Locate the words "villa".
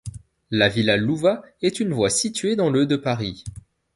0.67-0.97